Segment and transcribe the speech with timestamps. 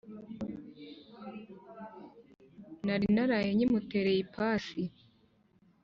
[2.85, 4.83] nari naraye nyimutereye ipasi